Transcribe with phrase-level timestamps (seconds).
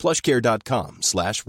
[0.00, 1.44] plushcare.com slash.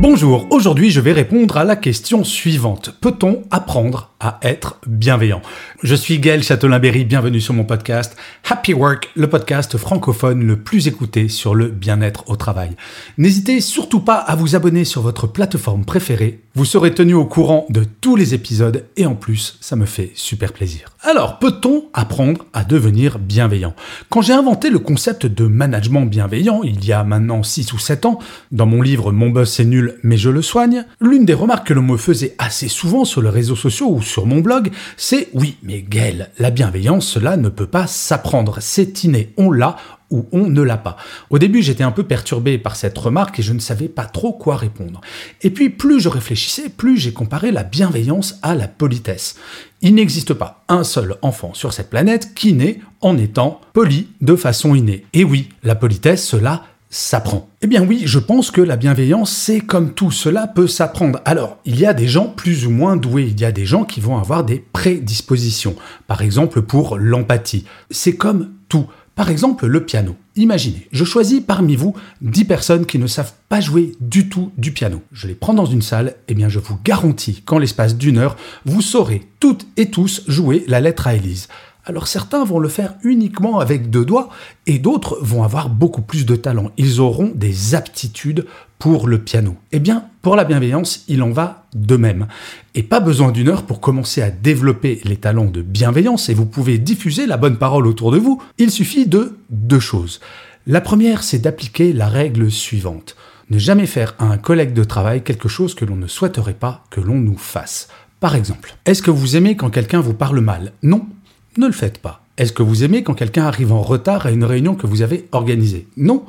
[0.00, 2.90] Bonjour, aujourd'hui je vais répondre à la question suivante.
[3.00, 5.40] Peut-on apprendre à être bienveillant
[5.82, 8.16] Je suis Gaël Châtelain-Berry, bienvenue sur mon podcast
[8.48, 12.76] Happy Work, le podcast francophone le plus écouté sur le bien-être au travail.
[13.16, 17.66] N'hésitez surtout pas à vous abonner sur votre plateforme préférée, vous serez tenu au courant
[17.70, 20.90] de tous les épisodes et en plus ça me fait super plaisir.
[21.02, 23.74] Alors, peut-on apprendre à devenir bienveillant?
[24.10, 28.04] Quand j'ai inventé le concept de management bienveillant, il y a maintenant 6 ou 7
[28.04, 28.18] ans,
[28.52, 31.74] dans mon livre Mon boss est nul mais je le soigne, l'une des remarques que
[31.74, 35.56] l'on me faisait assez souvent sur les réseaux sociaux ou sur mon blog, c'est oui,
[35.62, 39.76] mais Gaël, la bienveillance, cela ne peut pas s'apprendre, c'est inné, on l'a,
[40.10, 40.96] ou on ne l'a pas.
[41.30, 44.32] Au début, j'étais un peu perturbé par cette remarque et je ne savais pas trop
[44.32, 45.00] quoi répondre.
[45.42, 49.36] Et puis, plus je réfléchissais, plus j'ai comparé la bienveillance à la politesse.
[49.82, 54.36] Il n'existe pas un seul enfant sur cette planète qui naît en étant poli de
[54.36, 55.06] façon innée.
[55.12, 57.48] Et oui, la politesse, cela s'apprend.
[57.62, 61.20] Eh bien oui, je pense que la bienveillance, c'est comme tout, cela peut s'apprendre.
[61.24, 63.84] Alors, il y a des gens plus ou moins doués, il y a des gens
[63.84, 65.76] qui vont avoir des prédispositions,
[66.08, 67.64] par exemple pour l'empathie.
[67.90, 68.86] C'est comme tout.
[69.14, 70.16] Par exemple, le piano.
[70.36, 74.72] Imaginez, je choisis parmi vous 10 personnes qui ne savent pas jouer du tout du
[74.72, 75.02] piano.
[75.12, 78.16] Je les prends dans une salle, et eh bien je vous garantis qu'en l'espace d'une
[78.16, 81.48] heure, vous saurez toutes et tous jouer la lettre à Élise.
[81.84, 84.28] Alors certains vont le faire uniquement avec deux doigts
[84.66, 86.70] et d'autres vont avoir beaucoup plus de talent.
[86.76, 88.46] Ils auront des aptitudes
[88.78, 89.56] pour le piano.
[89.72, 92.26] Eh bien, pour la bienveillance, il en va de même.
[92.74, 96.46] Et pas besoin d'une heure pour commencer à développer les talents de bienveillance et vous
[96.46, 98.42] pouvez diffuser la bonne parole autour de vous.
[98.58, 100.20] Il suffit de deux choses.
[100.66, 103.16] La première, c'est d'appliquer la règle suivante.
[103.50, 106.84] Ne jamais faire à un collègue de travail quelque chose que l'on ne souhaiterait pas
[106.90, 107.88] que l'on nous fasse.
[108.20, 110.72] Par exemple, est-ce que vous aimez quand quelqu'un vous parle mal?
[110.82, 111.06] Non,
[111.56, 112.24] ne le faites pas.
[112.36, 115.28] Est-ce que vous aimez quand quelqu'un arrive en retard à une réunion que vous avez
[115.32, 115.86] organisée?
[115.96, 116.24] Non,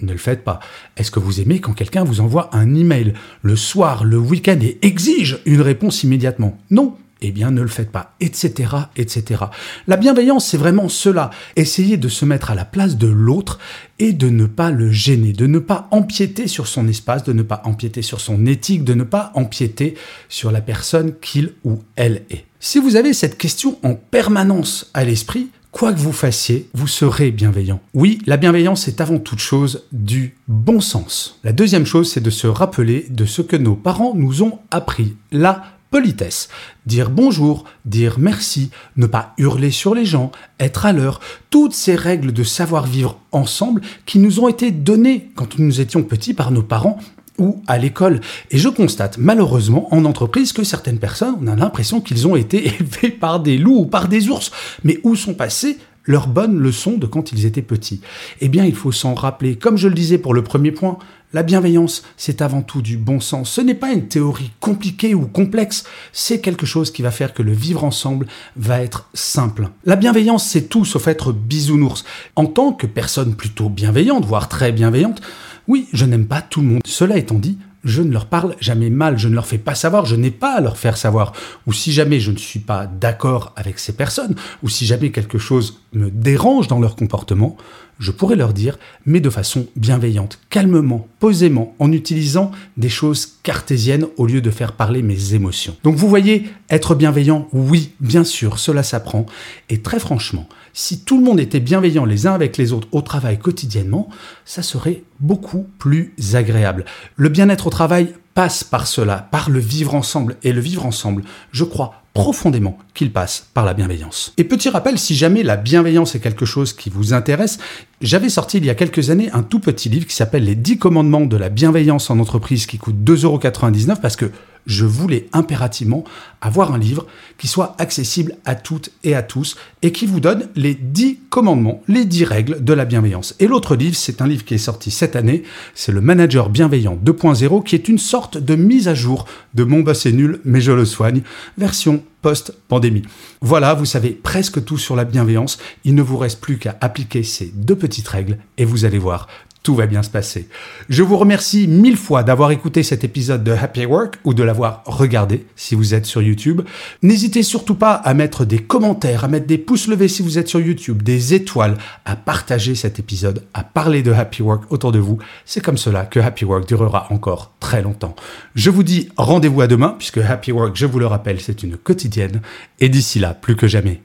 [0.00, 0.60] ne le faites pas.
[0.96, 4.78] Est-ce que vous aimez quand quelqu'un vous envoie un email le soir, le week-end et
[4.82, 6.58] exige une réponse immédiatement?
[6.70, 9.44] Non, eh bien ne le faites pas, etc., etc.
[9.86, 11.30] La bienveillance, c'est vraiment cela.
[11.56, 13.58] Essayer de se mettre à la place de l'autre
[13.98, 17.42] et de ne pas le gêner, de ne pas empiéter sur son espace, de ne
[17.42, 19.94] pas empiéter sur son éthique, de ne pas empiéter
[20.28, 22.44] sur la personne qu'il ou elle est.
[22.60, 27.30] Si vous avez cette question en permanence à l'esprit, quoi que vous fassiez, vous serez
[27.30, 27.80] bienveillant.
[27.92, 31.38] Oui, la bienveillance est avant toute chose du bon sens.
[31.44, 35.16] La deuxième chose, c'est de se rappeler de ce que nos parents nous ont appris.
[35.32, 36.48] La politesse.
[36.86, 41.20] Dire bonjour, dire merci, ne pas hurler sur les gens, être à l'heure,
[41.50, 46.34] toutes ces règles de savoir-vivre ensemble qui nous ont été données quand nous étions petits
[46.34, 46.98] par nos parents
[47.38, 48.20] ou à l'école.
[48.50, 52.66] Et je constate malheureusement en entreprise que certaines personnes, on a l'impression qu'ils ont été
[52.80, 54.50] élevés par des loups ou par des ours.
[54.84, 58.00] Mais où sont passées leurs bonnes leçons de quand ils étaient petits?
[58.40, 59.56] Eh bien, il faut s'en rappeler.
[59.56, 60.98] Comme je le disais pour le premier point,
[61.36, 63.50] la bienveillance, c'est avant tout du bon sens.
[63.50, 67.42] Ce n'est pas une théorie compliquée ou complexe, c'est quelque chose qui va faire que
[67.42, 68.26] le vivre ensemble
[68.56, 69.68] va être simple.
[69.84, 72.06] La bienveillance, c'est tout sauf être bisounours.
[72.36, 75.20] En tant que personne plutôt bienveillante, voire très bienveillante,
[75.68, 76.80] oui, je n'aime pas tout le monde.
[76.86, 80.06] Cela étant dit, je ne leur parle jamais mal, je ne leur fais pas savoir,
[80.06, 81.34] je n'ai pas à leur faire savoir.
[81.66, 85.36] Ou si jamais je ne suis pas d'accord avec ces personnes, ou si jamais quelque
[85.36, 87.56] chose me dérange dans leur comportement,
[87.98, 94.06] je pourrais leur dire, mais de façon bienveillante, calmement, posément, en utilisant des choses cartésiennes
[94.16, 95.76] au lieu de faire parler mes émotions.
[95.82, 99.26] Donc vous voyez, être bienveillant, oui, bien sûr, cela s'apprend.
[99.70, 103.00] Et très franchement, si tout le monde était bienveillant les uns avec les autres au
[103.00, 104.10] travail quotidiennement,
[104.44, 106.84] ça serait beaucoup plus agréable.
[107.16, 110.36] Le bien-être au travail passe par cela, par le vivre ensemble.
[110.44, 114.34] Et le vivre ensemble, je crois profondément qu'il passe par la bienveillance.
[114.36, 117.58] Et petit rappel, si jamais la bienveillance est quelque chose qui vous intéresse,
[118.02, 120.78] j'avais sorti il y a quelques années un tout petit livre qui s'appelle Les 10
[120.78, 124.30] commandements de la bienveillance en entreprise qui coûte 2,99€ parce que
[124.66, 126.04] je voulais impérativement
[126.40, 127.06] avoir un livre
[127.38, 131.82] qui soit accessible à toutes et à tous et qui vous donne les 10 commandements,
[131.88, 133.34] les 10 règles de la bienveillance.
[133.40, 135.42] Et l'autre livre, c'est un livre qui est sorti cette année,
[135.74, 139.80] c'est le Manager Bienveillant 2.0 qui est une sorte de mise à jour de Mon
[139.80, 141.22] boss est nul mais je le soigne,
[141.58, 143.02] version post-pandémie.
[143.40, 145.58] Voilà, vous savez presque tout sur la bienveillance.
[145.84, 149.28] Il ne vous reste plus qu'à appliquer ces deux petites règles et vous allez voir,
[149.66, 150.46] tout va bien se passer.
[150.88, 154.84] Je vous remercie mille fois d'avoir écouté cet épisode de Happy Work ou de l'avoir
[154.86, 156.62] regardé si vous êtes sur YouTube.
[157.02, 160.46] N'hésitez surtout pas à mettre des commentaires, à mettre des pouces levés si vous êtes
[160.46, 165.00] sur YouTube, des étoiles, à partager cet épisode, à parler de Happy Work autour de
[165.00, 165.18] vous.
[165.44, 168.14] C'est comme cela que Happy Work durera encore très longtemps.
[168.54, 171.76] Je vous dis rendez-vous à demain puisque Happy Work, je vous le rappelle, c'est une
[171.76, 172.40] quotidienne.
[172.78, 174.00] Et d'ici là, plus que jamais,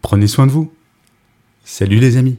[0.00, 0.72] prenez soin de vous.
[1.62, 2.38] Salut les amis.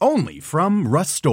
[0.00, 1.24] only from Rust